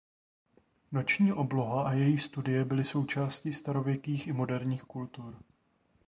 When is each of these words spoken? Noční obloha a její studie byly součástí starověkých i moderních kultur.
Noční 0.91 1.33
obloha 1.33 1.83
a 1.89 1.93
její 1.93 2.17
studie 2.17 2.65
byly 2.65 2.83
součástí 2.83 3.53
starověkých 3.53 4.27
i 4.27 4.33
moderních 4.33 4.81
kultur. 4.83 5.37